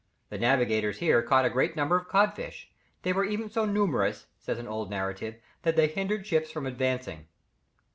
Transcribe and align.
The 0.31 0.39
navigators 0.39 0.97
here 0.97 1.21
caught 1.21 1.45
a 1.45 1.49
great 1.51 1.75
number 1.75 1.95
of 1.95 2.07
cod 2.07 2.33
fish; 2.33 2.71
they 3.03 3.13
were 3.13 3.23
even 3.23 3.51
so 3.51 3.65
numerous, 3.65 4.25
says 4.39 4.57
an 4.57 4.67
old 4.67 4.89
narrative, 4.89 5.35
that 5.61 5.75
they 5.75 5.85
hindered 5.85 6.25
ships 6.25 6.49
from 6.49 6.65
advancing. 6.65 7.27